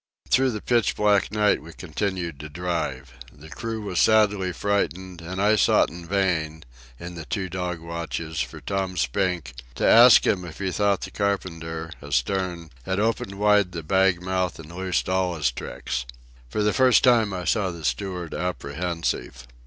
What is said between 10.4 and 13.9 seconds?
if he thought the carpenter, astern, had opened wide the